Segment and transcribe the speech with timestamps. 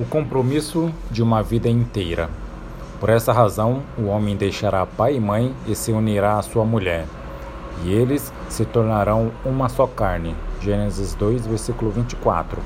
[0.00, 2.30] O compromisso de uma vida inteira.
[2.98, 7.04] Por essa razão, o homem deixará pai e mãe e se unirá à sua mulher,
[7.84, 10.34] e eles se tornarão uma só carne.
[10.62, 12.58] Gênesis 2, versículo 24.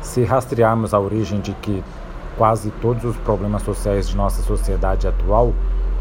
[0.00, 1.82] Se rastrearmos a origem de que
[2.36, 5.52] quase todos os problemas sociais de nossa sociedade atual,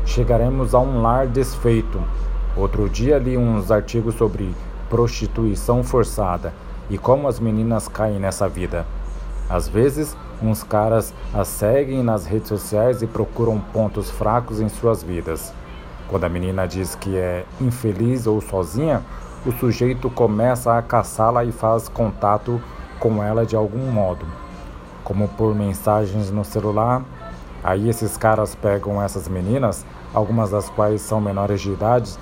[0.06, 2.00] chegaremos a um lar desfeito.
[2.56, 4.54] Outro dia li uns artigos sobre
[4.88, 6.54] prostituição forçada
[6.92, 8.86] e como as meninas caem nessa vida.
[9.50, 15.04] Às vezes, uns caras as seguem nas redes sociais e procuram pontos fracos em suas
[15.04, 15.54] vidas.
[16.08, 19.02] Quando a menina diz que é infeliz ou sozinha,
[19.46, 22.62] o sujeito começa a caçá-la e faz contato
[23.00, 24.26] com ela de algum modo,
[25.04, 27.04] como por mensagens no celular.
[27.64, 32.18] Aí esses caras pegam essas meninas, algumas das quais são menores de idade,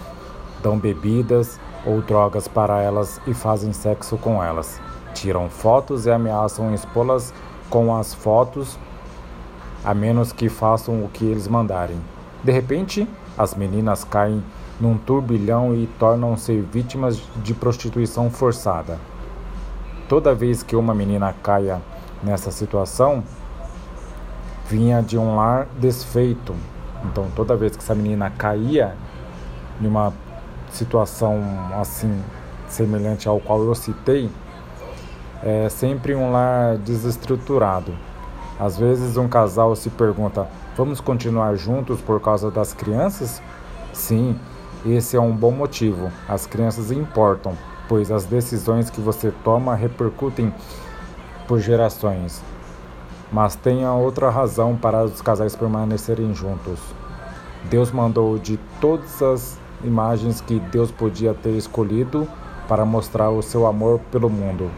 [0.63, 4.81] dão bebidas ou drogas para elas e fazem sexo com elas
[5.15, 7.33] tiram fotos e ameaçam expô-las
[7.69, 8.77] com as fotos,
[9.83, 11.99] a menos que façam o que eles mandarem.
[12.43, 14.43] De repente, as meninas caem
[14.79, 18.99] num turbilhão e tornam-se vítimas de prostituição forçada.
[20.07, 21.81] Toda vez que uma menina caia
[22.23, 23.23] nessa situação,
[24.69, 26.55] vinha de um lar desfeito.
[27.03, 28.95] Então, toda vez que essa menina caía
[29.81, 30.13] em uma
[30.71, 31.41] situação
[31.79, 32.21] assim
[32.67, 34.29] semelhante ao qual eu citei,
[35.43, 37.93] é sempre um lar desestruturado.
[38.59, 43.41] Às vezes um casal se pergunta: vamos continuar juntos por causa das crianças?
[43.93, 44.39] Sim,
[44.85, 46.11] esse é um bom motivo.
[46.27, 47.53] As crianças importam,
[47.87, 50.53] pois as decisões que você toma repercutem
[51.47, 52.41] por gerações.
[53.31, 56.79] Mas tenha outra razão para os casais permanecerem juntos.
[57.69, 62.27] Deus mandou de todas as imagens que Deus podia ter escolhido
[62.67, 64.69] para mostrar o seu amor pelo mundo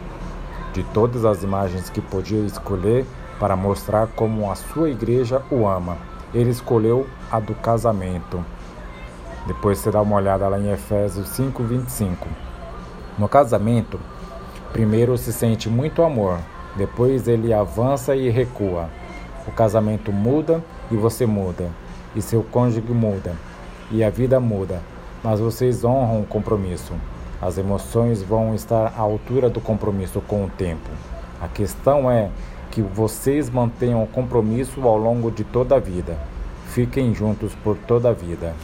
[0.78, 3.04] de todas as imagens que podia escolher
[3.40, 5.96] para mostrar como a sua igreja o ama.
[6.32, 8.44] Ele escolheu a do casamento.
[9.44, 12.28] Depois você dá uma olhada lá em Efésios 5:25.
[13.18, 13.98] No casamento,
[14.72, 16.38] primeiro se sente muito amor,
[16.76, 18.88] depois ele avança e recua.
[19.48, 20.62] O casamento muda
[20.92, 21.70] e você muda,
[22.14, 23.34] e seu cônjuge muda,
[23.90, 24.80] e a vida muda,
[25.24, 26.92] mas vocês honram o compromisso.
[27.40, 30.88] As emoções vão estar à altura do compromisso com o tempo.
[31.40, 32.30] A questão é
[32.70, 36.18] que vocês mantenham o compromisso ao longo de toda a vida.
[36.68, 38.54] Fiquem juntos por toda a vida.